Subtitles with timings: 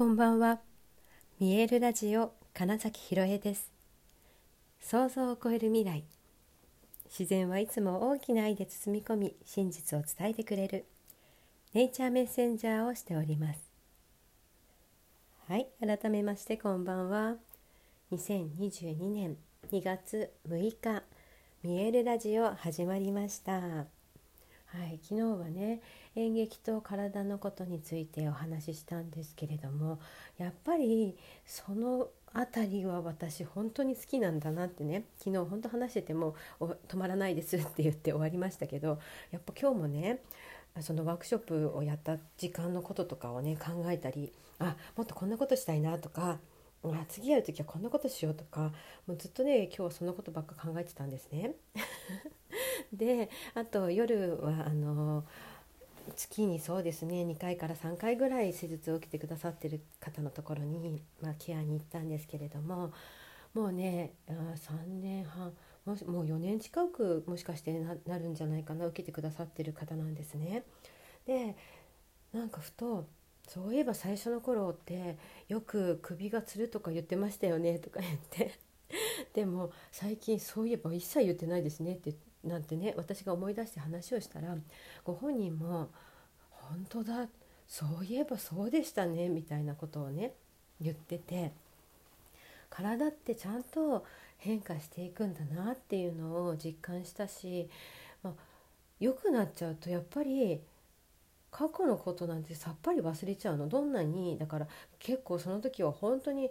[0.00, 0.60] こんばんは。
[1.38, 3.70] 見えるラジオ金崎ひろえです。
[4.80, 6.04] 想像を超える未来。
[7.04, 10.86] 自然はいつも大きな愛で包み込み、真実を伝えてくれる
[11.74, 13.60] ネイチャーメッセンジャーをしております。
[15.46, 17.34] はい、改めましてこんばんは。
[18.10, 19.36] 2022年
[19.70, 21.02] 2月6日、
[21.62, 23.99] 見えるラジオ始まりました。
[24.72, 25.80] はい、昨日はね
[26.14, 29.98] 演劇と体のことについてお話ししたんですけれども
[30.38, 39.00] やっぱりその辺りは私本当に好きなんだなってね昨日本当話してても止まらないですって言って終わりましたけど
[39.32, 40.20] やっぱ今日もね
[40.80, 46.38] そのワークショップをやった時間のこととかをね考えたりあもっとこんなことしたいなとか
[46.84, 48.72] あ次やる時はこんなことしようとか
[49.08, 51.54] もうずっとね今日はそのことばっか考えてたんですね。
[52.92, 55.24] であと夜はあの
[56.16, 62.92] 月にそうですね2回から3回ぐらい施術を受けてくださってる方のところに、まあ、ケアに行ったんですけれども
[63.54, 65.52] もうね3年半
[65.84, 67.72] もしもう4年近くもしかして
[68.06, 70.64] なるんじゃないかな受けてくださってる方なんですね。
[71.26, 71.56] で
[72.32, 73.06] なんかふと
[73.48, 75.16] そういえば最初の頃って
[75.48, 78.58] よく首がつるとか言ってましたよねとか言って
[79.34, 84.56] でも最近そういえば一切言ってないですねってなんてね私が思い出して話をしたら
[85.04, 85.90] ご本人も
[86.50, 87.28] 「本当だ
[87.68, 90.34] そういえばそうでしたね」みたいなことをね
[90.80, 91.52] 言ってて
[92.70, 94.04] 体ってちゃんと
[94.38, 97.68] 変化していくんだなっていうのを実感したし、
[98.22, 98.34] まあ、
[98.98, 100.60] 良くなっちゃうとやっぱり
[101.50, 103.68] 過去のことなんてさっぱり忘れちゃうの。
[103.68, 104.68] どんなにだから
[104.98, 106.50] 結構その時は本当に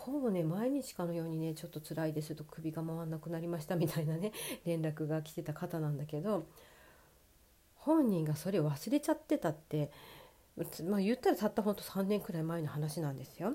[0.00, 4.32] ほぼね毎日かのようにねちょっと辛いですと首が回らなくなりましたみたいなね
[4.64, 6.46] 連絡が来てた方なんだけど
[7.76, 9.90] 本人がそれを忘れちゃってたって
[10.84, 13.54] まあ言ったらたったほんと3年くらい前の話なんですよ。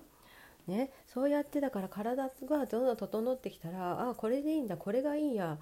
[0.67, 5.59] ね、そうやってだから体がどんどん整ってきたらあこれでいいんだこれがいいや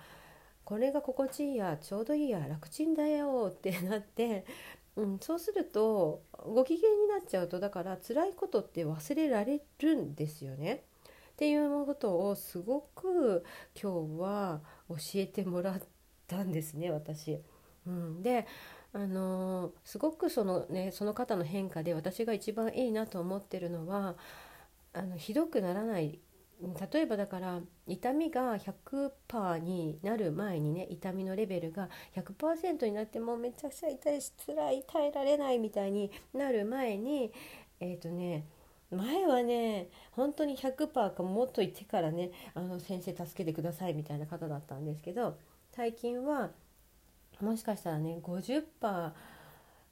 [0.63, 4.45] これが心地いいやちょうどいいや楽ちんだよってなって
[4.95, 10.83] うん、そうするとご機嫌になっちゃうとだから辛いことって忘れられるんですよね。
[11.31, 13.43] っていうことをすごく
[13.81, 15.81] 今日は教えてもらっ
[16.27, 17.39] たんですね私。
[17.87, 18.45] うん、で
[18.93, 24.15] あのー、すごくその,、ね、その方の変化で私が一番いいなと思ってるのは
[24.93, 26.19] あのひどくならない
[26.91, 37.31] 例えばだから痛みが100%になる前にね痛みのレベルが100%になってもうめちゃくちゃ痛いし辛い耐えられないみたいになる前に
[37.79, 38.45] えっ、ー、とね
[38.91, 45.37] 前はね本当に100%かもっといてからねあの先生助けてくださいみたいな方だったんですけど
[45.75, 46.51] 最近は
[47.41, 49.11] もしかしたらね50%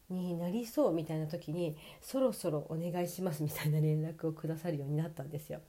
[0.09, 5.59] になりそうみたいな時にそろそろお願いしますみたいな連絡をくださるようになったんですよ。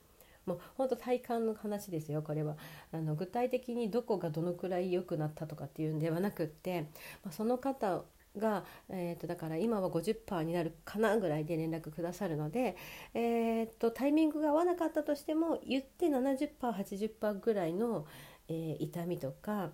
[0.47, 2.56] もう本当体感の話ですよこれは
[2.92, 6.82] あの具体的にどこがどのくらい良くなったとかっていうんではなくって、
[7.22, 8.03] まあ、その方
[8.38, 12.76] が、えー、とだから今は50%になるかなぐらいで連絡くださるので、
[13.14, 18.06] えー、とタイミングが合わなかったとしても言って 70%80% ぐらいの、
[18.48, 19.70] えー、痛みとか、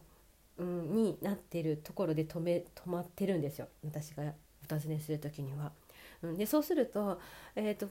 [0.57, 4.33] うん、になってるところで止め止まってるんですよ私が
[4.71, 5.73] お尋ねする時には。
[6.21, 7.21] うん、でそうすると,、
[7.55, 7.89] えーと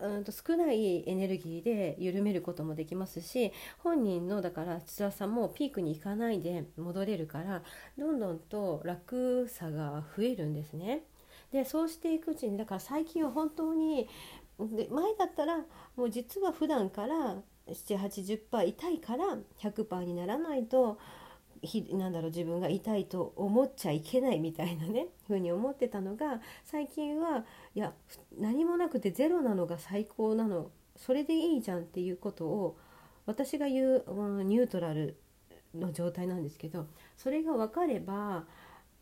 [0.00, 7.62] うんと少ないエネルギーで緩めることもできますし本人のだから辛さんもピークに行かないで戻れるから
[7.98, 11.04] どんどんと楽さが増えるんですね。
[11.52, 14.08] でそうしていくうちにだから最近は本当に
[14.58, 15.58] で前だったら
[15.96, 20.98] もう実は普段から780%痛いから100%にならないと
[21.62, 27.92] ひなんだろう自分が痛いと思っちゃいけないみたいなね風に思ってたのが最近はいや
[28.38, 32.76] 何もなくてゼロなのが最高なのそれでいいじゃんっていうことを
[33.26, 35.16] 私が言う、うん、ニュートラル
[35.74, 36.86] の状態なんですけど
[37.16, 38.44] それが分かれば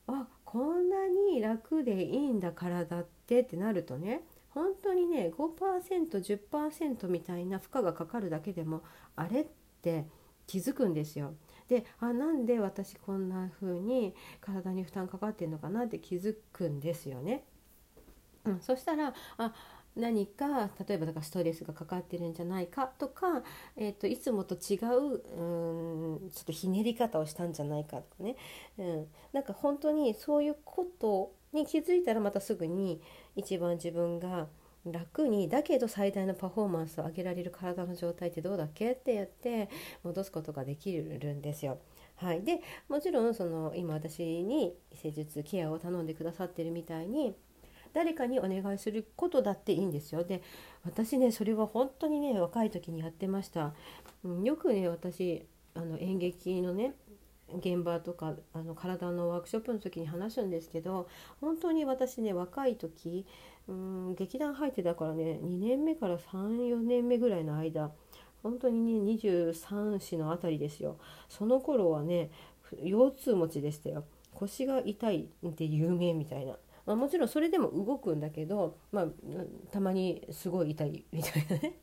[0.06, 8.82] あこんなに楽でいいんだ体ってってなるとね本当にね 5%10% みたいな負荷がかかるだけでも
[9.16, 9.46] あれっ
[9.80, 10.06] て
[10.46, 11.34] 気づくんですよ。
[11.70, 17.44] であなんで私こんな風に体に負担かかってんのかなって気づくんですよね。
[18.44, 19.54] うん、そしたらあ
[19.94, 23.44] 何か例えばだからストレスがかかってるんじゃないかとか、
[23.76, 28.34] えーと、いつもと違ううんちょっとひねり方をしたんじゃないかとかね、
[28.78, 33.00] うん、なんか本当にそういうことに気づいたらまたすぐに
[33.36, 34.48] 一番自分が
[34.86, 38.92] 楽にだけど最大のパフォーマンスを上げられる体の状態ってどうだっけ？
[38.92, 39.68] ってやって
[40.02, 41.78] 戻すことができるんですよ。
[42.16, 47.34] はい、でもちろんその今私に施術ケアを頼んでくださってるみたいに
[47.92, 50.24] 誰かにお願いすることだっていいんですよ。
[50.24, 50.42] で
[50.84, 53.74] 私ねそれは本当にね若い時にやってました、
[54.24, 56.94] うん、よくね私あの演劇のね
[57.58, 61.08] 現場とかあの体のワークショップの時に話すんですけど
[61.40, 63.26] 本当に私ね若い時
[63.68, 67.90] うん劇団入ってたからね2年目から34年目ぐらいの間
[68.42, 70.98] 本当にね23歳のあたりですよ。
[71.28, 72.30] その頃はね
[72.82, 74.04] 腰痛持ちでしたよ。
[74.32, 76.56] 腰が痛いって有名みたいな、
[76.86, 79.06] まあ、もちろんそれでも動くんだけど、まあ、
[79.72, 81.80] たまにすごい痛いみたいなね。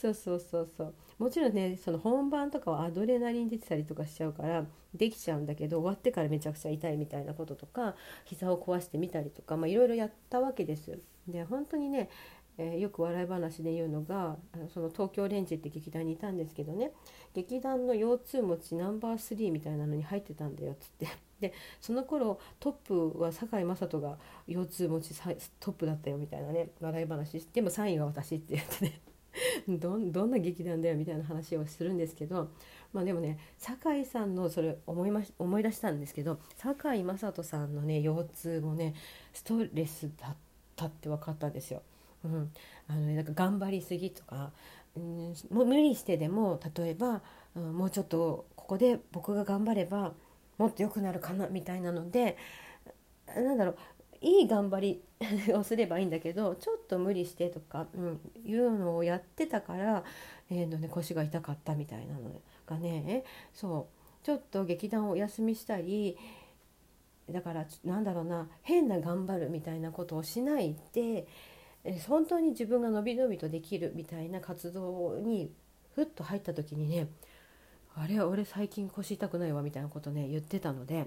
[0.00, 0.94] そうそうそうそう。
[1.18, 4.64] もちろんねその本番とかはアドレナリン出てたりとかしちゃうから
[4.94, 7.94] できちゃうんだけど終わってからめちゃくちゃ痛いみたいなこととか
[8.24, 10.98] 膝を壊してみたりとかいろいろやったわけです。
[11.28, 12.08] で本当にね
[12.58, 14.36] えー、よく笑い話で言うのが
[14.74, 16.92] その東京レンジって劇団にいたんですけどね
[17.32, 21.08] 劇団の腰痛持ちナンバー3みたいなのに入ってたんだよっつって。
[21.40, 22.72] でその頃トッ
[23.12, 25.14] プは堺雅人が腰痛持ち
[25.58, 29.00] トップだったよみたいなね笑い話でも3位は私って言ってね。
[29.68, 32.50] どどんな劇団だよみたいな話をするんですけど、
[32.92, 38.94] まあ、でもね堺さんのそれ思いまし思い出したんですけど堺雅人さんのね腰痛もね
[39.32, 40.36] ストレスだっ
[40.76, 41.82] たって分かったんですよ。
[42.24, 42.52] うん、
[42.86, 44.52] あのなんか頑張りすぎとか、
[44.94, 47.22] うん、もう無理してでも例えば、
[47.54, 50.12] うん、もうちょっとここで僕が頑張れば
[50.58, 52.36] もっと良くなるかなみたいなので
[53.34, 53.76] なんだろう
[54.20, 55.02] いい頑張り
[55.54, 60.02] をすればいいんだけどちょっと無理してとか、うん、いうのをやってたから、
[60.50, 63.88] えーのね、腰が痛かったみたいなのがねそ
[64.22, 66.18] うちょっと劇団をお休みしたり
[67.30, 71.26] だからなんだろうな変な頑張るみたいなことをしないで
[72.08, 75.52] 本当に自分が伸び伸びとできるみたいな活動に
[75.94, 77.08] ふっと入った時にね
[77.96, 81.06] あれ俺最近腰痛くないわみたいなことね言ってたので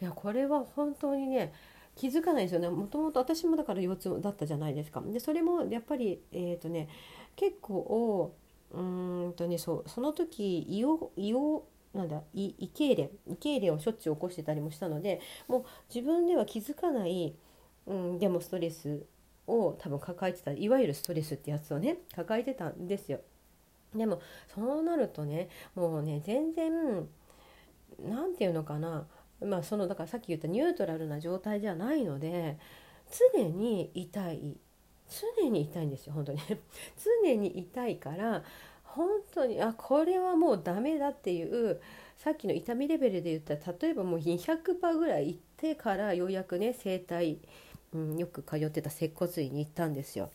[0.00, 1.52] いやこれは本当にね
[1.96, 6.88] 気づかないですよねもともと私もだから腰痛だったじゃないですかでそれもやっぱりえっ、ー、とね
[7.34, 8.34] 結構
[8.72, 11.64] うんとねそうその時胃を胃を
[11.94, 17.34] なんだ胃胃痙攣胃痙攣をしょっちゅう起こしてたりもしたのでもう自分では気づかない、
[17.86, 19.06] うん、でもストレス
[19.46, 23.20] を多分抱えてたいわゆるストレスってやつをね抱えてたんですよ。
[23.94, 24.20] でも
[24.54, 27.08] そうなるとねもうね全然
[28.04, 29.06] 何て言うのかな
[29.44, 32.58] まあそのだからさっき言ったニュートラルな状態じゃないので
[33.34, 34.56] 常に痛い
[35.38, 36.38] 常に痛いんですよ本当に
[37.24, 38.42] 常に痛いから
[38.82, 41.80] 本当にあこれはもうダメだっていう
[42.16, 47.38] さっきの痛みレベルで言ったら例えばもう200%ぐらいいってからようやくね整体
[47.96, 50.30] うん、よく通ってた接骨院に行ったんですよ。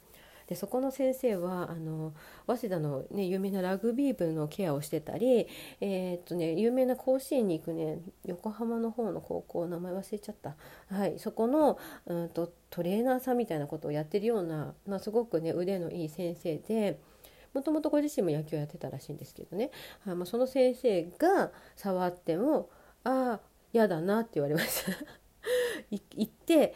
[0.51, 2.13] でそこの先生はあの
[2.45, 5.48] 早稲田の、ね、有名なラグビー部のケアをしてたり、
[5.80, 10.57] えー、っとね、有名な甲子園に行くね横浜の方の高校名前忘れちゃった、
[10.94, 17.00] はい、そこの、うんと、トレーナーさんみたいなことをやってるような、まあ、すごくね腕のいい先生で。
[17.53, 19.71] もともとご自身も野球やってたらしいんですけどね、
[20.06, 22.69] はいまあ、その先生が触っても
[23.03, 23.39] 「ああ
[23.74, 24.92] 嫌だな」って言われました
[25.92, 26.74] 行って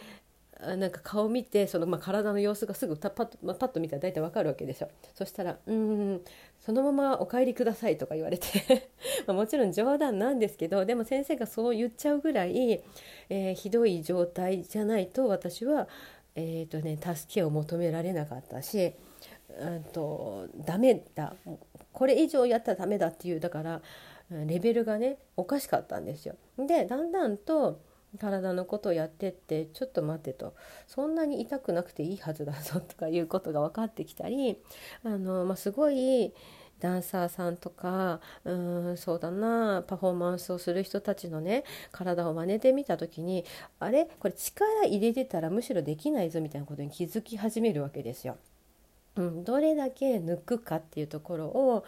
[0.60, 4.90] なんか顔見てその、まあ、体の様子がすぐパッと、まあ、パッと見たら大体わかるわけでしょ。
[5.14, 6.22] そしたら「うん
[6.60, 8.90] そのままお帰りください」とか言われて。
[9.28, 12.84] まもちろん冗談なんですけどでも先生がそう言っちゃうぐらい、
[13.30, 15.88] えー、ひどい状態じゃないと私は、
[16.36, 18.94] えーとね、助けを求められなかったし
[19.60, 21.36] うんとダメだ。
[21.92, 23.82] これ以上やったらダメだっていうだから
[24.30, 26.36] レベルがねおかしかったんですよ。
[26.58, 27.80] でだんだんと
[28.18, 30.54] 体のことをやってってちょっと待ってと
[30.88, 34.58] そんなに痛くなくていいはずだぞとかいうことが分かってきたり
[35.04, 36.34] あの、まあ、すごい
[36.80, 43.46] ダンサーさんとかうんそうだなパフォーマンスをする人たちのね体を真似てみた時に
[43.80, 44.10] あれ？
[44.20, 48.38] これ力入れてたらむしろできないぞみたいなことに気づき始めるわけですよ。
[49.16, 51.86] うん、どれだけ抜くかっていうところを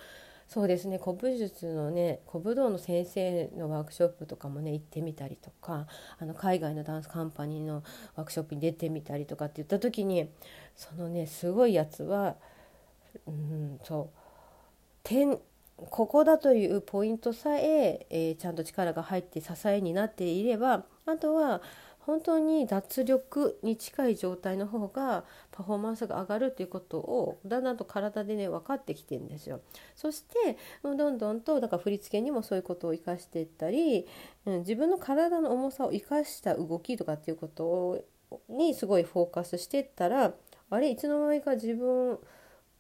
[0.48, 0.98] そうですね。
[0.98, 5.88] 古武術のね古武道の先生のワークショップとかもね行ってみたりとか
[6.20, 7.84] あの海外のダンスカンパニーの
[8.16, 10.30] ワークショップに出てみたりとかって言った時に
[10.75, 12.36] そのねすごいやつは
[13.27, 14.20] うんそう。
[15.04, 15.38] 点
[15.75, 21.62] ここだというポイントさええー、ちゃんと力が入って支えになっていればあとは
[22.07, 29.59] 本当に脱力に近い状態の方がパフォーマンスが上がるということをだんだんと体でね分かってきてるんですよ。
[29.93, 34.07] そしてどんどんとだから振り付けにもそういうことを生かしていったり、
[34.45, 38.01] うん、自分の体の重さを生かした動きとかっていうこと
[38.47, 40.33] にすごいフォーカスしていったら
[40.69, 42.19] あれいつの間にか自分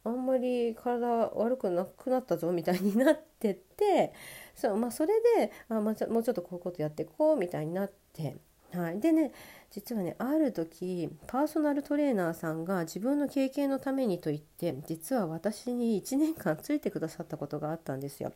[0.05, 4.13] あんまり体悪くなくなったぞみたいになってって
[4.55, 8.37] そう、まあ、それであ、まあ、もうちょっとこういうことやっていこうみたいになって。
[8.73, 9.31] はい、でね
[9.71, 18.33] 実はねある時パーソナルトレーナーさんが自分の経験のためにと言って実は私に1年間ついてくださったことがあったんですよ。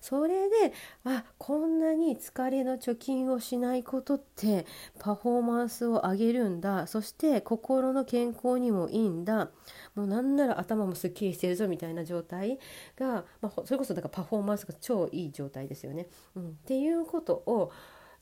[0.00, 0.72] それで
[1.04, 4.66] あこんなに疲れの貯金をしないことって
[4.98, 9.50] パフォーマンスを上げるんだそして心の健康にもいいんだ
[9.94, 12.58] もうなんなら頭もすっきりしてるぞみたいな状態
[12.98, 16.08] が、まあ、それこそだからパフォーマンスが超いい状態ですよね。
[16.34, 17.72] うん、っていうことを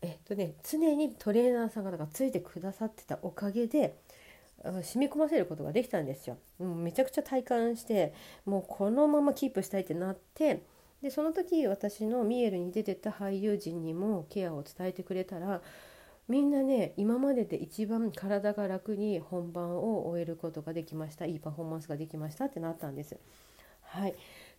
[0.03, 3.97] えっとね、常にトレーナーさんがついてくださってたおかげで
[4.65, 6.39] 染み込ませることができたんですよ。
[6.59, 10.63] もうめちゃくちゃ体感してもうこのままキープしたいってなって
[11.03, 15.61] でその時私のミエルに出てた俳優陣にもケアを伝えてくれたら
[16.29, 23.19] みんなね今までで一番体が楽に本番を終えることができましたいいパフォーマンスができましたってなったんです。
[23.83, 24.15] はい、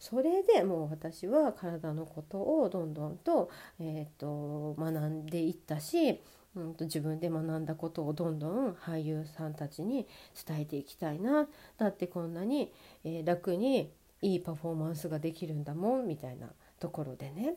[0.07, 6.21] それでもう私は体のことをどんどんと,、えーと、学んでいったし、
[6.55, 10.07] うんと、自分で学んだことをどんどん俳優さんたちに
[10.47, 11.47] 伝えていきたいな
[11.79, 12.71] だってこんなに、
[13.03, 17.55] えー、楽にいいパフォーマンスができるんだもんみたいなところでね。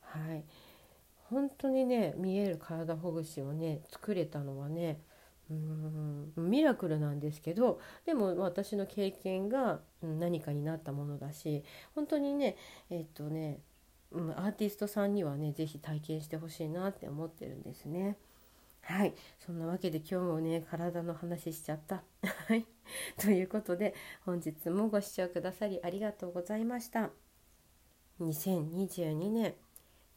[0.00, 0.44] はい
[1.28, 4.98] 本当にね見える体ほぐしをね作れたのはね
[5.50, 11.64] うんミラクルなんですけどでも私の経験が何かになったものだし
[11.94, 12.56] 本当にね
[12.88, 13.58] えっとね、
[14.12, 18.16] うん、アーティストさんにはね是非体験してほしいなって思ってるんですね。
[18.82, 22.02] はいそんなわけで今日もね体の話しちゃった。
[22.46, 22.64] はい
[23.18, 27.10] ということで本日もご視聴くださりありがとうございました。
[28.20, 29.54] 2022年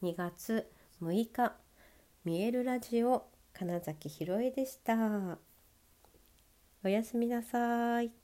[0.03, 0.69] 2月
[1.01, 1.55] 6日
[2.23, 5.37] 「見えるラジオ」金崎ひろえでした。
[6.83, 8.22] おやすみなさい。